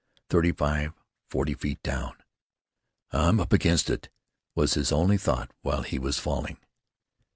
[0.31, 0.93] Thirty five,
[1.29, 2.15] forty feet down.
[3.11, 4.09] "I'm up against it,"
[4.55, 6.57] was his only thought while he was falling.